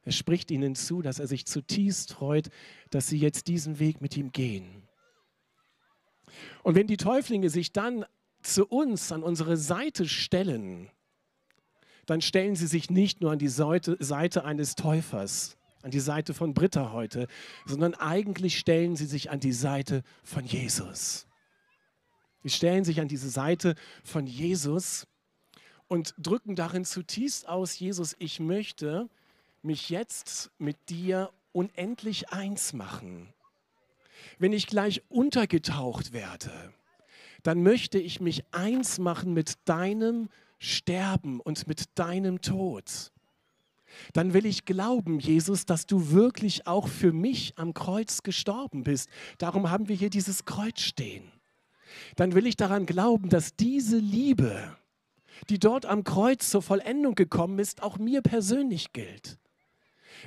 Er 0.04 0.12
spricht 0.12 0.52
ihnen 0.52 0.76
zu, 0.76 1.02
dass 1.02 1.18
er 1.18 1.26
sich 1.26 1.48
zutiefst 1.48 2.14
freut, 2.14 2.50
dass 2.92 3.08
sie 3.08 3.18
jetzt 3.18 3.48
diesen 3.48 3.80
Weg 3.80 4.00
mit 4.00 4.16
ihm 4.16 4.32
gehen. 4.32 4.84
Und 6.62 6.76
wenn 6.76 6.86
die 6.86 6.98
Täuflinge 6.98 7.50
sich 7.50 7.74
dann 7.74 8.06
zu 8.42 8.66
uns 8.66 9.12
an 9.12 9.24
unsere 9.24 9.58
Seite 9.58 10.08
stellen, 10.08 10.90
dann 12.06 12.22
stellen 12.22 12.56
sie 12.56 12.68
sich 12.68 12.90
nicht 12.90 13.22
nur 13.22 13.32
an 13.32 13.40
die 13.40 13.48
Seite, 13.48 14.44
eines 14.44 14.76
Täufers, 14.76 15.58
an 15.84 15.92
die 15.92 16.00
Seite 16.00 16.34
von 16.34 16.54
Britta 16.54 16.92
heute, 16.92 17.28
sondern 17.66 17.94
eigentlich 17.94 18.58
stellen 18.58 18.96
sie 18.96 19.06
sich 19.06 19.30
an 19.30 19.40
die 19.40 19.54
Seite 19.54 20.04
von 20.24 20.44
Jesus. 20.44 21.28
Sie 22.44 22.50
stellen 22.50 22.84
sich 22.84 23.00
an 23.00 23.08
diese 23.08 23.30
Seite 23.30 23.76
von 24.04 24.26
Jesus 24.26 25.06
und 25.88 26.16
drücken 26.18 26.56
darin 26.56 26.86
zutiefst 26.86 27.48
aus, 27.48 27.78
Jesus, 27.78 28.16
ich 28.20 28.40
möchte 28.40 29.10
mich 29.62 29.90
jetzt 29.90 30.52
mit 30.58 30.78
dir 30.90 31.32
unendlich 31.52 32.30
eins 32.30 32.74
machen. 32.74 33.34
Wenn 34.38 34.54
ich 34.54 34.68
gleich 34.68 35.04
untergetaucht 35.10 36.14
werde, 36.14 36.74
dann 37.44 37.64
möchte 37.64 38.00
ich 38.00 38.20
mich 38.20 38.44
eins 38.52 39.00
machen 39.00 39.34
mit 39.34 39.54
deinem 39.66 40.30
Sterben 40.58 41.40
und 41.40 41.68
mit 41.68 41.98
deinem 41.98 42.42
Tod 42.42 43.12
dann 44.14 44.34
will 44.34 44.46
ich 44.46 44.66
glauben, 44.66 45.20
Jesus, 45.20 45.66
dass 45.66 45.86
du 45.86 46.12
wirklich 46.12 46.68
auch 46.68 46.88
für 46.88 47.12
mich 47.12 47.54
am 47.58 47.74
Kreuz 47.74 48.24
gestorben 48.24 48.84
bist. 48.84 49.10
Darum 49.38 49.70
haben 49.70 49.88
wir 49.88 49.96
hier 49.96 50.10
dieses 50.10 50.46
Kreuz 50.46 50.82
stehen. 50.82 51.32
Dann 52.16 52.34
will 52.34 52.46
ich 52.46 52.56
daran 52.56 52.86
glauben, 52.86 53.30
dass 53.30 53.56
diese 53.56 53.98
Liebe, 53.98 54.78
die 55.50 55.60
dort 55.60 55.86
am 55.86 56.04
Kreuz 56.04 56.50
zur 56.50 56.62
Vollendung 56.62 57.16
gekommen 57.16 57.60
ist, 57.60 57.82
auch 57.82 57.98
mir 57.98 58.22
persönlich 58.22 58.94
gilt. 58.94 59.40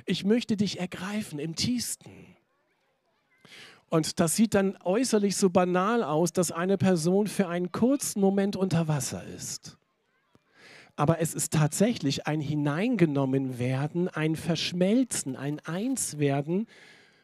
Ich 0.05 0.23
möchte 0.23 0.57
dich 0.57 0.79
ergreifen 0.79 1.39
im 1.39 1.55
tiefsten. 1.55 2.35
Und 3.93 4.19
das 4.19 4.35
sieht 4.35 4.55
dann 4.55 4.75
äußerlich 4.83 5.35
so 5.35 5.49
banal 5.49 6.03
aus, 6.03 6.33
dass 6.33 6.51
eine 6.51 6.77
Person 6.77 7.27
für 7.27 7.47
einen 7.47 7.71
kurzen 7.71 8.21
Moment 8.21 8.55
unter 8.55 8.87
Wasser 8.87 9.23
ist 9.23 9.77
aber 10.95 11.19
es 11.19 11.33
ist 11.33 11.53
tatsächlich 11.53 12.27
ein 12.27 12.39
Hineingenommen 12.39 13.57
werden, 13.57 14.07
ein 14.09 14.35
Verschmelzen, 14.35 15.35
ein 15.35 15.59
Einswerden 15.61 16.67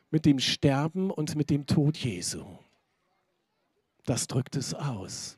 mit 0.09 0.25
dem 0.25 0.39
Sterben 0.39 1.11
und 1.11 1.35
mit 1.35 1.49
dem 1.49 1.67
Tod 1.67 1.97
Jesu. 1.97 2.43
Das 4.05 4.27
drückt 4.27 4.55
es 4.55 4.73
aus. 4.73 5.37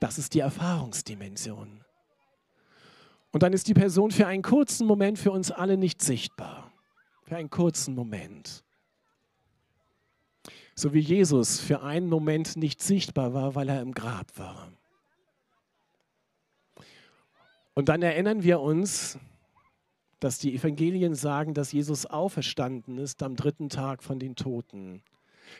Das 0.00 0.18
ist 0.18 0.34
die 0.34 0.40
Erfahrungsdimension. 0.40 1.82
Und 3.32 3.42
dann 3.42 3.54
ist 3.54 3.68
die 3.68 3.74
Person 3.74 4.10
für 4.10 4.26
einen 4.26 4.42
kurzen 4.42 4.86
Moment 4.86 5.18
für 5.18 5.30
uns 5.30 5.50
alle 5.50 5.78
nicht 5.78 6.02
sichtbar. 6.02 6.70
Für 7.22 7.36
einen 7.36 7.50
kurzen 7.50 7.94
Moment. 7.94 8.65
So 10.78 10.92
wie 10.92 11.00
Jesus 11.00 11.58
für 11.58 11.82
einen 11.82 12.08
Moment 12.08 12.56
nicht 12.56 12.82
sichtbar 12.82 13.32
war, 13.32 13.54
weil 13.54 13.70
er 13.70 13.80
im 13.80 13.92
Grab 13.92 14.38
war. 14.38 14.70
Und 17.72 17.88
dann 17.88 18.02
erinnern 18.02 18.42
wir 18.42 18.60
uns, 18.60 19.18
dass 20.20 20.38
die 20.38 20.54
Evangelien 20.54 21.14
sagen, 21.14 21.54
dass 21.54 21.72
Jesus 21.72 22.04
auferstanden 22.04 22.98
ist 22.98 23.22
am 23.22 23.36
dritten 23.36 23.70
Tag 23.70 24.02
von 24.02 24.18
den 24.18 24.36
Toten. 24.36 25.02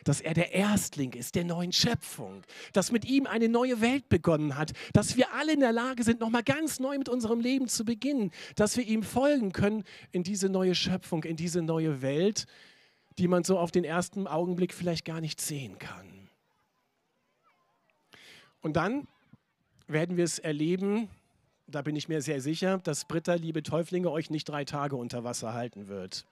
Dass 0.03 0.21
er 0.21 0.35
der 0.35 0.53
Erstling 0.53 1.13
ist 1.13 1.33
der 1.33 1.45
neuen 1.45 1.71
Schöpfung, 1.71 2.43
dass 2.73 2.91
mit 2.91 3.05
ihm 3.05 3.25
eine 3.25 3.49
neue 3.49 3.81
Welt 3.81 4.09
begonnen 4.09 4.55
hat, 4.55 4.73
dass 4.93 5.17
wir 5.17 5.33
alle 5.33 5.53
in 5.53 5.61
der 5.61 5.71
Lage 5.71 6.03
sind, 6.03 6.19
nochmal 6.19 6.43
ganz 6.43 6.79
neu 6.79 6.97
mit 6.97 7.09
unserem 7.09 7.39
Leben 7.39 7.67
zu 7.67 7.85
beginnen, 7.85 8.31
dass 8.55 8.77
wir 8.77 8.85
ihm 8.85 9.01
folgen 9.01 9.51
können 9.51 9.83
in 10.11 10.23
diese 10.23 10.49
neue 10.49 10.75
Schöpfung, 10.75 11.23
in 11.23 11.37
diese 11.37 11.61
neue 11.61 12.01
Welt, 12.01 12.45
die 13.17 13.27
man 13.27 13.43
so 13.43 13.57
auf 13.57 13.71
den 13.71 13.83
ersten 13.83 14.27
Augenblick 14.27 14.73
vielleicht 14.73 15.05
gar 15.05 15.21
nicht 15.21 15.41
sehen 15.41 15.79
kann. 15.79 16.29
Und 18.61 18.73
dann 18.73 19.07
werden 19.87 20.17
wir 20.17 20.23
es 20.25 20.39
erleben, 20.39 21.09
da 21.67 21.81
bin 21.81 21.95
ich 21.95 22.07
mir 22.07 22.21
sehr 22.21 22.41
sicher, 22.41 22.77
dass 22.79 23.05
Britta, 23.05 23.33
liebe 23.33 23.63
Täuflinge, 23.63 24.11
euch 24.11 24.29
nicht 24.29 24.47
drei 24.47 24.65
Tage 24.65 24.95
unter 24.95 25.23
Wasser 25.23 25.53
halten 25.53 25.87
wird. 25.87 26.25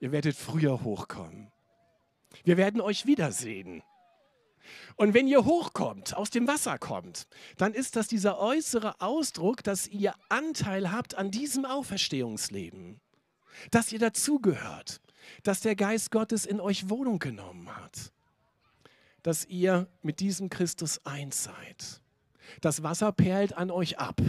Ihr 0.00 0.12
werdet 0.12 0.36
früher 0.36 0.82
hochkommen. 0.82 1.50
Wir 2.44 2.56
werden 2.56 2.80
euch 2.80 3.06
wiedersehen. 3.06 3.82
Und 4.96 5.14
wenn 5.14 5.26
ihr 5.26 5.44
hochkommt, 5.44 6.16
aus 6.16 6.30
dem 6.30 6.46
Wasser 6.46 6.78
kommt, 6.78 7.26
dann 7.56 7.74
ist 7.74 7.96
das 7.96 8.08
dieser 8.08 8.38
äußere 8.38 9.00
Ausdruck, 9.00 9.62
dass 9.64 9.88
ihr 9.88 10.14
Anteil 10.28 10.92
habt 10.92 11.16
an 11.16 11.30
diesem 11.30 11.64
Auferstehungsleben, 11.64 13.00
dass 13.70 13.92
ihr 13.92 13.98
dazugehört, 13.98 15.00
dass 15.42 15.60
der 15.60 15.76
Geist 15.76 16.10
Gottes 16.10 16.46
in 16.46 16.60
euch 16.60 16.88
Wohnung 16.88 17.18
genommen 17.18 17.74
hat, 17.76 18.12
dass 19.22 19.44
ihr 19.46 19.88
mit 20.02 20.20
diesem 20.20 20.50
Christus 20.50 21.04
eins 21.04 21.44
seid. 21.44 22.00
Das 22.60 22.82
Wasser 22.82 23.12
perlt 23.12 23.56
an 23.56 23.70
euch 23.70 23.98
ab. 23.98 24.20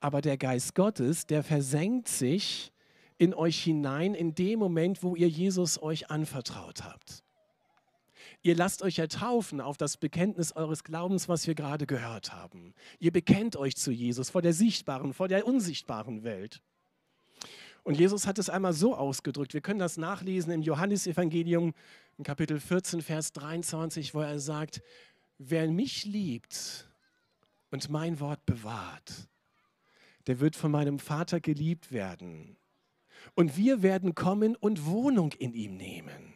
Aber 0.00 0.20
der 0.20 0.36
Geist 0.36 0.74
Gottes, 0.74 1.26
der 1.26 1.44
versenkt 1.44 2.08
sich 2.08 2.72
in 3.18 3.34
euch 3.34 3.62
hinein 3.62 4.14
in 4.14 4.34
dem 4.34 4.58
Moment, 4.58 5.02
wo 5.02 5.14
ihr 5.14 5.28
Jesus 5.28 5.80
euch 5.80 6.10
anvertraut 6.10 6.82
habt. 6.82 7.22
Ihr 8.42 8.56
lasst 8.56 8.82
euch 8.82 8.96
ja 8.96 9.06
taufen 9.06 9.60
auf 9.60 9.76
das 9.76 9.96
Bekenntnis 9.96 10.52
eures 10.52 10.82
Glaubens, 10.82 11.28
was 11.28 11.46
wir 11.46 11.54
gerade 11.54 11.86
gehört 11.86 12.32
haben. 12.32 12.74
Ihr 12.98 13.12
bekennt 13.12 13.54
euch 13.54 13.76
zu 13.76 13.92
Jesus 13.92 14.30
vor 14.30 14.42
der 14.42 14.52
sichtbaren, 14.52 15.14
vor 15.14 15.28
der 15.28 15.46
unsichtbaren 15.46 16.24
Welt. 16.24 16.60
Und 17.82 17.98
Jesus 17.98 18.26
hat 18.26 18.38
es 18.38 18.48
einmal 18.48 18.72
so 18.72 18.96
ausgedrückt. 18.96 19.54
Wir 19.54 19.60
können 19.60 19.80
das 19.80 19.96
nachlesen 19.96 20.52
im 20.52 20.62
Johannesevangelium, 20.62 21.74
in 22.18 22.24
Kapitel 22.24 22.60
14, 22.60 23.02
Vers 23.02 23.32
23, 23.32 24.14
wo 24.14 24.20
er 24.20 24.38
sagt, 24.38 24.82
wer 25.38 25.68
mich 25.68 26.04
liebt, 26.04 26.88
und 27.72 27.88
mein 27.88 28.20
Wort 28.20 28.46
bewahrt, 28.46 29.28
der 30.28 30.38
wird 30.38 30.54
von 30.54 30.70
meinem 30.70 31.00
Vater 31.00 31.40
geliebt 31.40 31.90
werden. 31.90 32.56
Und 33.34 33.56
wir 33.56 33.82
werden 33.82 34.14
kommen 34.14 34.54
und 34.54 34.86
Wohnung 34.86 35.32
in 35.32 35.54
ihm 35.54 35.76
nehmen. 35.76 36.31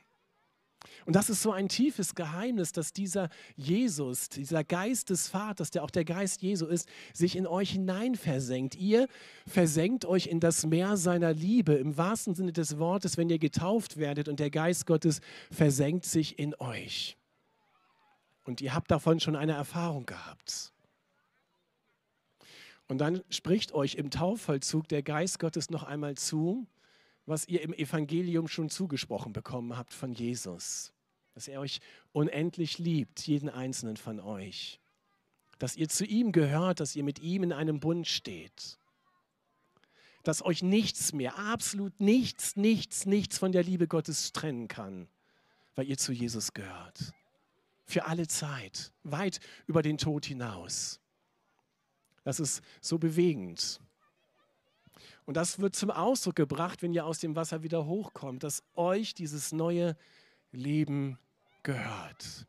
Und 1.07 1.15
das 1.15 1.31
ist 1.31 1.41
so 1.41 1.53
ein 1.53 1.69
tiefes 1.69 2.17
Geheimnis, 2.17 2.73
dass 2.73 2.93
dieser 2.93 3.29
Jesus, 3.55 4.29
dieser 4.29 4.65
Geist 4.65 5.11
des 5.11 5.29
Vaters, 5.29 5.71
der 5.71 5.85
auch 5.85 5.91
der 5.91 6.05
Geist 6.05 6.43
Jesu 6.43 6.67
ist, 6.67 6.89
sich 7.15 7.37
in 7.37 7.47
euch 7.47 7.71
hinein 7.71 8.17
versenkt. 8.17 8.75
Ihr 8.75 9.07
versenkt 9.47 10.05
euch 10.05 10.27
in 10.27 10.41
das 10.41 10.67
Meer 10.67 10.97
seiner 10.97 11.33
Liebe, 11.33 11.75
im 11.75 11.97
wahrsten 11.97 12.35
Sinne 12.35 12.53
des 12.53 12.79
Wortes, 12.79 13.17
wenn 13.17 13.31
ihr 13.31 13.39
getauft 13.39 13.99
werdet 13.99 14.29
und 14.29 14.41
der 14.41 14.51
Geist 14.51 14.85
Gottes 14.87 15.21
versenkt 15.53 16.07
sich 16.07 16.41
in 16.41 16.57
euch. 16.57 17.17
Und 18.43 18.61
ihr 18.61 18.75
habt 18.75 18.91
davon 18.91 19.21
schon 19.21 19.37
eine 19.37 19.53
Erfahrung 19.53 20.07
gehabt. 20.07 20.73
Und 22.89 22.99
dann 22.99 23.23
spricht 23.31 23.73
euch 23.73 23.95
im 23.95 24.11
Taufvollzug 24.11 24.89
der 24.89 25.05
Geist 25.05 25.39
Gottes 25.39 25.71
noch 25.71 25.85
einmal 25.85 26.17
zu, 26.17 26.67
was 27.27 27.47
ihr 27.47 27.63
im 27.63 27.73
Evangelium 27.73 28.49
schon 28.49 28.71
zugesprochen 28.71 29.33
bekommen 29.33 29.77
habt 29.77 29.95
von 29.95 30.13
Jesus. 30.13 30.93
Dass 31.37 31.47
er 31.47 31.61
euch 31.61 31.79
unendlich 32.13 32.79
liebt, 32.79 33.21
jeden 33.27 33.49
einzelnen 33.49 33.97
von 33.97 34.19
euch. 34.19 34.81
Dass 35.59 35.77
ihr 35.77 35.89
zu 35.89 36.05
ihm 36.05 36.33
gehört, 36.33 36.81
dass 36.81 36.97
ihr 36.97 37.05
mit 37.05 37.21
ihm 37.21 37.45
in 37.45 37.53
einem 37.53 37.79
Bund 37.79 38.09
steht. 38.09 38.79
dass 40.27 40.45
euch 40.45 40.61
nichts 40.61 41.13
mehr, 41.13 41.39
absolut 41.39 42.01
nichts, 42.01 42.57
nichts, 42.57 43.07
nichts 43.07 43.39
von 43.39 43.53
der 43.53 43.63
Liebe 43.63 43.87
Gottes 43.87 44.33
trennen 44.33 44.67
kann, 44.67 45.07
weil 45.77 45.87
ihr 45.87 45.99
zu 45.99 46.13
Jesus 46.13 46.53
gehört. 46.53 47.13
Für 47.85 48.07
alle 48.07 48.27
Zeit, 48.27 48.93
weit 49.05 49.39
über 49.69 49.83
den 49.83 49.99
Tod 49.99 50.27
hinaus. 50.27 50.99
Das 52.25 52.41
ist 52.41 52.61
so 52.81 52.99
bewegend. 52.99 53.81
Und 55.27 55.37
das 55.37 55.61
wird 55.61 55.77
zum 55.77 55.93
Ausdruck 55.93 56.35
gebracht, 56.35 56.83
wenn 56.83 56.93
ihr 56.93 57.07
aus 57.07 57.21
dem 57.21 57.37
Wasser 57.37 57.63
wieder 57.63 57.87
hochkommt, 57.87 58.43
dass 58.43 58.65
euch 58.75 59.15
dieses 59.15 59.53
neue 59.53 59.97
Leben 60.51 61.21
gehört. 61.67 62.47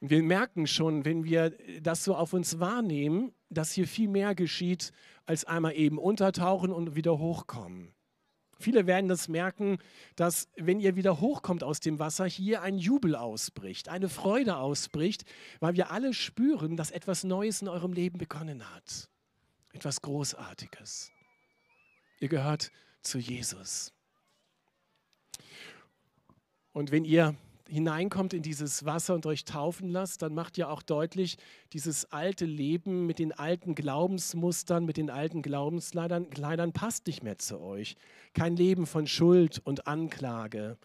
Und 0.00 0.10
wir 0.10 0.22
merken 0.22 0.66
schon, 0.66 1.06
wenn 1.06 1.24
wir 1.24 1.56
das 1.80 2.04
so 2.04 2.14
auf 2.14 2.34
uns 2.34 2.60
wahrnehmen, 2.60 3.32
dass 3.48 3.72
hier 3.72 3.88
viel 3.88 4.08
mehr 4.08 4.34
geschieht, 4.34 4.92
als 5.24 5.46
einmal 5.46 5.74
eben 5.74 5.98
untertauchen 5.98 6.70
und 6.72 6.94
wieder 6.94 7.18
hochkommen. 7.18 7.94
Viele 8.58 8.86
werden 8.86 9.08
das 9.08 9.28
merken, 9.28 9.78
dass 10.14 10.48
wenn 10.56 10.78
ihr 10.78 10.94
wieder 10.94 11.20
hochkommt 11.20 11.64
aus 11.64 11.80
dem 11.80 11.98
Wasser, 11.98 12.26
hier 12.26 12.60
ein 12.60 12.76
Jubel 12.76 13.16
ausbricht, 13.16 13.88
eine 13.88 14.10
Freude 14.10 14.56
ausbricht, 14.56 15.24
weil 15.60 15.74
wir 15.74 15.90
alle 15.90 16.12
spüren, 16.12 16.76
dass 16.76 16.90
etwas 16.90 17.24
Neues 17.24 17.62
in 17.62 17.68
eurem 17.68 17.94
Leben 17.94 18.18
begonnen 18.18 18.74
hat. 18.74 19.08
Etwas 19.72 20.02
Großartiges. 20.02 21.10
Ihr 22.20 22.28
gehört 22.28 22.70
zu 23.00 23.18
Jesus. 23.18 23.93
Und 26.74 26.90
wenn 26.90 27.04
ihr 27.04 27.36
hineinkommt 27.68 28.34
in 28.34 28.42
dieses 28.42 28.84
Wasser 28.84 29.14
und 29.14 29.24
euch 29.26 29.44
taufen 29.44 29.88
lasst, 29.88 30.22
dann 30.22 30.34
macht 30.34 30.58
ihr 30.58 30.68
auch 30.68 30.82
deutlich, 30.82 31.38
dieses 31.72 32.12
alte 32.12 32.44
Leben 32.44 33.06
mit 33.06 33.20
den 33.20 33.32
alten 33.32 33.76
Glaubensmustern, 33.76 34.84
mit 34.84 34.96
den 34.96 35.08
alten 35.08 35.40
Glaubenskleidern 35.40 36.30
Kleidern 36.30 36.72
passt 36.72 37.06
nicht 37.06 37.22
mehr 37.22 37.38
zu 37.38 37.60
euch. 37.60 37.96
Kein 38.34 38.56
Leben 38.56 38.86
von 38.86 39.06
Schuld 39.06 39.62
und 39.64 39.86
Anklage, 39.86 40.76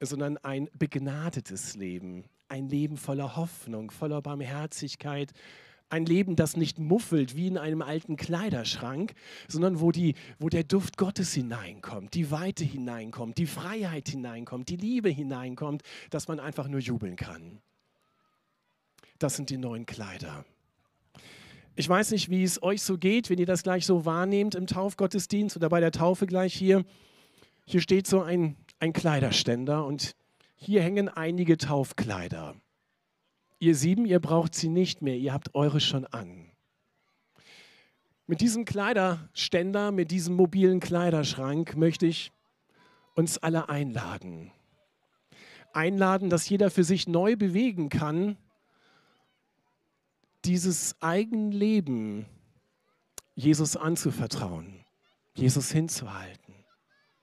sondern 0.00 0.38
ein 0.38 0.68
begnadetes 0.76 1.76
Leben, 1.76 2.24
ein 2.48 2.68
Leben 2.68 2.96
voller 2.96 3.36
Hoffnung, 3.36 3.92
voller 3.92 4.20
Barmherzigkeit, 4.20 5.32
ein 5.90 6.04
Leben, 6.04 6.36
das 6.36 6.56
nicht 6.56 6.78
muffelt 6.78 7.34
wie 7.34 7.46
in 7.46 7.58
einem 7.58 7.82
alten 7.82 8.16
Kleiderschrank, 8.16 9.14
sondern 9.48 9.80
wo, 9.80 9.90
die, 9.90 10.14
wo 10.38 10.48
der 10.48 10.64
Duft 10.64 10.96
Gottes 10.96 11.32
hineinkommt, 11.32 12.14
die 12.14 12.30
Weite 12.30 12.64
hineinkommt, 12.64 13.38
die 13.38 13.46
Freiheit 13.46 14.08
hineinkommt, 14.08 14.68
die 14.68 14.76
Liebe 14.76 15.08
hineinkommt, 15.08 15.82
dass 16.10 16.28
man 16.28 16.40
einfach 16.40 16.68
nur 16.68 16.80
jubeln 16.80 17.16
kann. 17.16 17.60
Das 19.18 19.36
sind 19.36 19.50
die 19.50 19.58
neuen 19.58 19.86
Kleider. 19.86 20.44
Ich 21.74 21.88
weiß 21.88 22.10
nicht, 22.10 22.28
wie 22.28 22.42
es 22.42 22.62
euch 22.62 22.82
so 22.82 22.98
geht, 22.98 23.30
wenn 23.30 23.38
ihr 23.38 23.46
das 23.46 23.62
gleich 23.62 23.86
so 23.86 24.04
wahrnehmt 24.04 24.54
im 24.54 24.66
Taufgottesdienst 24.66 25.56
oder 25.56 25.68
bei 25.68 25.80
der 25.80 25.92
Taufe 25.92 26.26
gleich 26.26 26.52
hier. 26.52 26.84
Hier 27.66 27.80
steht 27.80 28.06
so 28.06 28.20
ein, 28.20 28.56
ein 28.80 28.92
Kleiderständer 28.92 29.86
und 29.86 30.16
hier 30.56 30.82
hängen 30.82 31.08
einige 31.08 31.56
Taufkleider. 31.56 32.56
Ihr 33.58 33.74
sieben, 33.74 34.06
ihr 34.06 34.20
braucht 34.20 34.54
sie 34.54 34.68
nicht 34.68 35.02
mehr, 35.02 35.16
ihr 35.16 35.32
habt 35.32 35.54
eure 35.54 35.80
schon 35.80 36.06
an. 36.06 36.50
Mit 38.26 38.40
diesem 38.40 38.64
Kleiderständer, 38.64 39.90
mit 39.90 40.10
diesem 40.10 40.36
mobilen 40.36 40.80
Kleiderschrank 40.80 41.76
möchte 41.76 42.06
ich 42.06 42.30
uns 43.14 43.38
alle 43.38 43.68
einladen. 43.68 44.52
Einladen, 45.72 46.30
dass 46.30 46.48
jeder 46.48 46.70
für 46.70 46.84
sich 46.84 47.08
neu 47.08 47.36
bewegen 47.36 47.88
kann, 47.88 48.36
dieses 50.44 50.94
Eigenleben 51.00 52.26
Jesus 53.34 53.76
anzuvertrauen, 53.76 54.84
Jesus 55.34 55.70
hinzuhalten, 55.70 56.54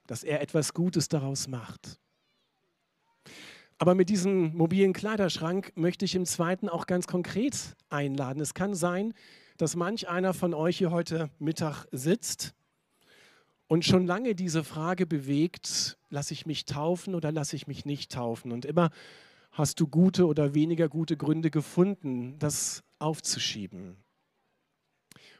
dass 0.07 0.23
er 0.23 0.41
etwas 0.41 0.73
Gutes 0.73 1.07
daraus 1.07 1.47
macht. 1.47 1.99
Aber 3.77 3.93
mit 3.93 4.09
diesem 4.09 4.55
mobilen 4.55 4.93
Kleiderschrank 4.93 5.73
möchte 5.75 6.05
ich 6.05 6.15
im 6.15 6.25
zweiten 6.25 6.69
auch 6.69 6.87
ganz 6.87 7.07
konkret 7.07 7.75
einladen. 7.89 8.41
Es 8.41 8.53
kann 8.53 8.73
sein, 8.73 9.13
dass 9.57 9.75
manch 9.75 10.07
einer 10.07 10.33
von 10.33 10.53
euch 10.53 10.77
hier 10.77 10.91
heute 10.91 11.29
Mittag 11.39 11.85
sitzt 11.91 12.53
und 13.67 13.83
schon 13.83 14.05
lange 14.05 14.35
diese 14.35 14.63
Frage 14.63 15.05
bewegt, 15.05 15.97
lasse 16.09 16.33
ich 16.33 16.45
mich 16.45 16.65
taufen 16.65 17.15
oder 17.15 17.31
lasse 17.31 17.55
ich 17.55 17.67
mich 17.67 17.85
nicht 17.85 18.11
taufen? 18.11 18.51
Und 18.51 18.63
immer 18.63 18.91
hast 19.51 19.79
du 19.79 19.87
gute 19.87 20.27
oder 20.27 20.53
weniger 20.53 20.87
gute 20.87 21.17
Gründe 21.17 21.49
gefunden, 21.49 22.37
das 22.39 22.83
aufzuschieben. 22.99 23.97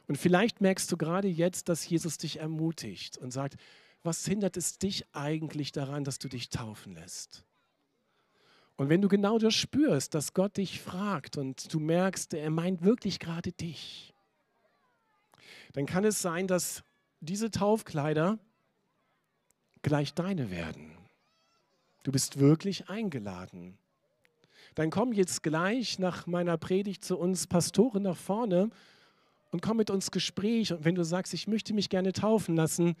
Und 0.08 0.18
vielleicht 0.18 0.60
merkst 0.60 0.90
du 0.90 0.96
gerade 0.96 1.28
jetzt, 1.28 1.68
dass 1.68 1.88
Jesus 1.88 2.18
dich 2.18 2.38
ermutigt 2.38 3.18
und 3.18 3.30
sagt, 3.30 3.56
was 4.02 4.24
hindert 4.24 4.56
es 4.56 4.78
dich 4.78 5.04
eigentlich 5.12 5.72
daran, 5.72 6.04
dass 6.04 6.18
du 6.18 6.28
dich 6.28 6.48
taufen 6.50 6.94
lässt? 6.94 7.45
Und 8.76 8.90
wenn 8.90 9.00
du 9.00 9.08
genau 9.08 9.38
das 9.38 9.54
spürst, 9.54 10.14
dass 10.14 10.34
Gott 10.34 10.58
dich 10.58 10.80
fragt 10.80 11.38
und 11.38 11.72
du 11.72 11.80
merkst, 11.80 12.34
er 12.34 12.50
meint 12.50 12.82
wirklich 12.82 13.18
gerade 13.18 13.52
dich, 13.52 14.14
dann 15.72 15.86
kann 15.86 16.04
es 16.04 16.20
sein, 16.20 16.46
dass 16.46 16.84
diese 17.20 17.50
Taufkleider 17.50 18.38
gleich 19.82 20.14
deine 20.14 20.50
werden. 20.50 20.92
Du 22.02 22.12
bist 22.12 22.38
wirklich 22.38 22.88
eingeladen. 22.88 23.78
Dann 24.74 24.90
komm 24.90 25.12
jetzt 25.12 25.42
gleich 25.42 25.98
nach 25.98 26.26
meiner 26.26 26.58
Predigt 26.58 27.04
zu 27.04 27.18
uns 27.18 27.46
Pastoren 27.46 28.02
nach 28.02 28.16
vorne 28.16 28.70
und 29.50 29.62
komm 29.62 29.78
mit 29.78 29.90
uns 29.90 30.10
Gespräch. 30.10 30.72
Und 30.72 30.84
wenn 30.84 30.94
du 30.94 31.04
sagst, 31.04 31.32
ich 31.34 31.48
möchte 31.48 31.72
mich 31.72 31.88
gerne 31.88 32.12
taufen 32.12 32.56
lassen, 32.56 32.94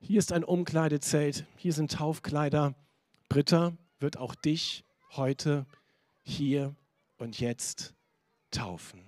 hier 0.00 0.18
ist 0.18 0.32
ein 0.32 0.44
Umkleidezelt, 0.44 1.46
hier 1.56 1.72
sind 1.72 1.92
Taufkleider. 1.92 2.74
Britta 3.28 3.76
wird 3.98 4.18
auch 4.18 4.34
dich 4.34 4.85
heute, 5.12 5.66
hier 6.22 6.74
und 7.18 7.38
jetzt 7.38 7.94
taufen. 8.50 9.00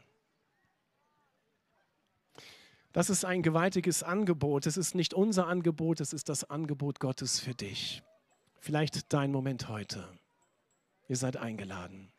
Das 2.93 3.11
ist 3.11 3.25
ein 3.25 3.43
gewaltiges 3.43 4.03
Angebot. 4.03 4.67
Es 4.67 4.77
ist 4.77 4.95
nicht 4.95 5.15
unser 5.15 5.47
Angebot, 5.47 6.01
es 6.01 6.13
ist 6.13 6.29
das 6.29 6.45
Angebot 6.45 7.01
Gottes 7.01 7.39
für 7.39 7.55
dich. 7.55 8.03
Vielleicht 8.61 9.13
dein 9.13 9.31
Moment 9.31 9.69
heute. 9.69 10.09
Ihr 11.09 11.17
seid 11.17 11.37
eingeladen. 11.37 12.11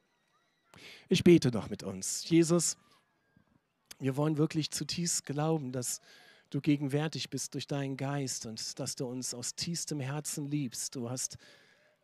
Ich 1.10 1.24
bete 1.24 1.52
noch 1.52 1.70
mit 1.70 1.84
uns. 1.84 2.30
Jesus, 2.30 2.78
wir 4.00 4.16
wollen 4.16 4.38
wirklich 4.38 4.72
zutiefst 4.72 5.26
glauben, 5.26 5.72
dass 5.72 6.02
du 6.50 6.62
gegenwärtig 6.62 7.30
bist 7.30 7.54
durch 7.54 7.68
deinen 7.68 7.98
Geist 7.98 8.46
und 8.46 8.80
dass 8.80 8.96
du 8.96 9.06
uns 9.06 9.34
aus 9.34 9.56
tiefstem 9.56 10.00
Herzen 10.00 10.46
liebst. 10.46 10.96
Du 10.96 11.10
hast 11.10 11.38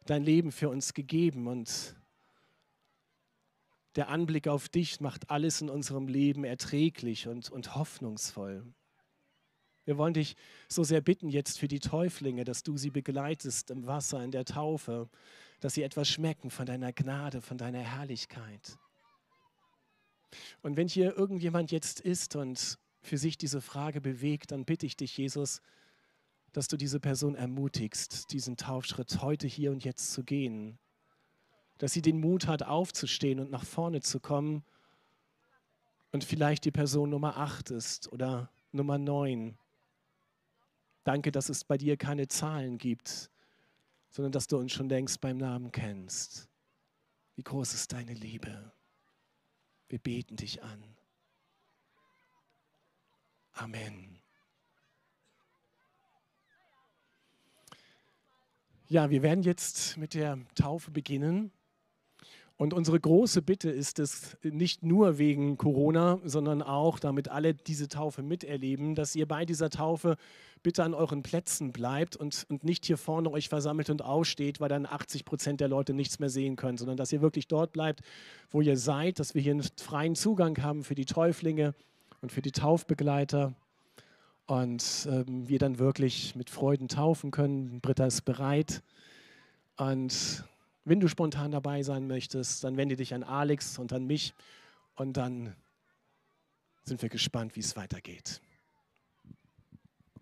dein 0.05 0.23
Leben 0.23 0.51
für 0.51 0.69
uns 0.69 0.93
gegeben 0.93 1.47
und 1.47 1.95
der 3.95 4.09
Anblick 4.09 4.47
auf 4.47 4.67
dich 4.69 4.99
macht 4.99 5.29
alles 5.29 5.61
in 5.61 5.69
unserem 5.69 6.07
Leben 6.07 6.43
erträglich 6.43 7.27
und, 7.27 7.49
und 7.49 7.75
hoffnungsvoll. 7.75 8.65
Wir 9.85 9.97
wollen 9.97 10.13
dich 10.13 10.35
so 10.67 10.83
sehr 10.83 10.99
bitten 10.99 11.29
jetzt 11.29 11.59
für 11.59 11.67
die 11.67 11.79
Täuflinge, 11.79 12.43
dass 12.43 12.63
du 12.63 12.75
sie 12.75 12.89
begleitest 12.89 13.69
im 13.71 13.85
Wasser, 13.85 14.23
in 14.23 14.31
der 14.31 14.43
Taufe, 14.43 15.09
dass 15.59 15.75
sie 15.75 15.83
etwas 15.83 16.09
schmecken 16.09 16.49
von 16.49 16.65
deiner 16.65 16.91
Gnade, 16.91 17.41
von 17.41 17.57
deiner 17.57 17.79
Herrlichkeit. 17.79 18.77
Und 20.61 20.75
wenn 20.75 20.87
hier 20.87 21.15
irgendjemand 21.15 21.71
jetzt 21.71 22.01
ist 22.01 22.35
und 22.35 22.79
für 23.01 23.17
sich 23.17 23.37
diese 23.37 23.61
Frage 23.61 24.01
bewegt, 24.01 24.51
dann 24.51 24.65
bitte 24.65 24.87
ich 24.87 24.97
dich, 24.97 25.15
Jesus, 25.17 25.61
dass 26.55 26.69
du 26.69 26.77
diese 26.77 27.01
Person 27.01 27.35
ermutigst, 27.35 28.31
diesen 28.31 28.55
Taufschritt 28.55 29.21
heute, 29.21 29.45
hier 29.45 29.71
und 29.71 29.83
jetzt 29.83 30.13
zu 30.13 30.23
gehen. 30.23 30.79
Dass 31.79 31.91
sie 31.91 32.01
den 32.01 32.21
Mut 32.21 32.47
hat, 32.47 32.63
aufzustehen 32.63 33.41
und 33.41 33.51
nach 33.51 33.65
vorne 33.65 33.99
zu 33.99 34.21
kommen 34.21 34.63
und 36.13 36.23
vielleicht 36.23 36.63
die 36.63 36.71
Person 36.71 37.09
Nummer 37.09 37.35
8 37.35 37.71
ist 37.71 38.09
oder 38.13 38.49
Nummer 38.71 38.97
9. 38.97 39.57
Danke, 41.03 41.33
dass 41.33 41.49
es 41.49 41.65
bei 41.65 41.77
dir 41.77 41.97
keine 41.97 42.29
Zahlen 42.29 42.77
gibt, 42.77 43.29
sondern 44.09 44.31
dass 44.31 44.47
du 44.47 44.57
uns 44.57 44.71
schon 44.71 44.87
längst 44.87 45.19
beim 45.19 45.35
Namen 45.35 45.73
kennst. 45.73 46.47
Wie 47.35 47.43
groß 47.43 47.73
ist 47.73 47.91
deine 47.91 48.13
Liebe? 48.13 48.71
Wir 49.89 49.99
beten 49.99 50.37
dich 50.37 50.63
an. 50.63 50.95
Amen. 53.51 54.24
Ja, 58.87 59.09
wir 59.09 59.23
werden 59.23 59.43
jetzt 59.43 59.97
mit 59.97 60.13
der 60.13 60.37
Taufe 60.53 60.91
beginnen. 60.91 61.51
Und 62.55 62.71
unsere 62.71 62.99
große 62.99 63.41
Bitte 63.41 63.69
ist 63.71 63.97
es, 63.97 64.37
nicht 64.43 64.83
nur 64.83 65.17
wegen 65.17 65.57
Corona, 65.57 66.19
sondern 66.23 66.61
auch, 66.61 66.99
damit 66.99 67.27
alle 67.27 67.55
diese 67.55 67.89
Taufe 67.89 68.21
miterleben, 68.21 68.93
dass 68.93 69.15
ihr 69.15 69.27
bei 69.27 69.43
dieser 69.43 69.71
Taufe 69.71 70.17
bitte 70.61 70.83
an 70.83 70.93
euren 70.93 71.23
Plätzen 71.23 71.73
bleibt 71.73 72.15
und, 72.15 72.45
und 72.47 72.63
nicht 72.63 72.85
hier 72.85 72.97
vorne 72.97 73.31
euch 73.31 73.49
versammelt 73.49 73.89
und 73.89 74.03
aussteht, 74.03 74.59
weil 74.61 74.69
dann 74.69 74.85
80 74.85 75.25
Prozent 75.25 75.61
der 75.61 75.67
Leute 75.67 75.95
nichts 75.95 76.19
mehr 76.19 76.29
sehen 76.29 76.55
können, 76.55 76.77
sondern 76.77 76.95
dass 76.95 77.11
ihr 77.11 77.21
wirklich 77.21 77.47
dort 77.47 77.73
bleibt, 77.73 78.01
wo 78.51 78.61
ihr 78.61 78.77
seid, 78.77 79.19
dass 79.19 79.33
wir 79.33 79.41
hier 79.41 79.53
einen 79.53 79.65
freien 79.77 80.15
Zugang 80.15 80.61
haben 80.61 80.83
für 80.83 80.95
die 80.95 81.05
Täuflinge 81.05 81.73
und 82.21 82.31
für 82.31 82.43
die 82.43 82.51
Taufbegleiter 82.51 83.55
und 84.47 85.07
ähm, 85.09 85.47
wir 85.47 85.59
dann 85.59 85.79
wirklich 85.79 86.35
mit 86.35 86.49
Freuden 86.49 86.87
taufen 86.87 87.31
können. 87.31 87.81
Britta 87.81 88.05
ist 88.05 88.21
bereit. 88.21 88.83
Und 89.77 90.43
wenn 90.83 90.99
du 90.99 91.07
spontan 91.07 91.51
dabei 91.51 91.81
sein 91.83 92.07
möchtest, 92.07 92.63
dann 92.63 92.77
wende 92.77 92.95
dich 92.95 93.13
an 93.13 93.23
Alex 93.23 93.79
und 93.79 93.91
an 93.91 94.05
mich 94.05 94.33
und 94.95 95.17
dann 95.17 95.55
sind 96.83 97.01
wir 97.01 97.09
gespannt, 97.09 97.55
wie 97.55 97.61
es 97.61 97.75
weitergeht. 97.75 98.41